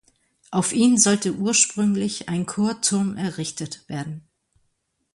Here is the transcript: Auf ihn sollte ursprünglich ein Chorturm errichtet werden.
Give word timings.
Auf 0.49 0.73
ihn 0.73 0.97
sollte 0.97 1.35
ursprünglich 1.35 2.27
ein 2.27 2.47
Chorturm 2.47 3.17
errichtet 3.17 3.87
werden. 3.87 4.27